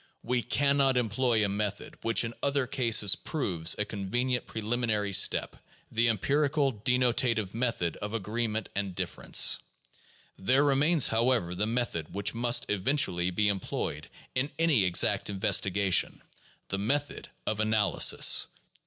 [0.23, 5.57] We can not employ a method which in other cases proves a convenient preliminary step,
[5.91, 9.59] the empirical, denotative method of agreement and difference.
[10.39, 16.23] There remains, however, the method which must eventually be employed in any exact investigation,
[16.69, 18.47] the method of analysis.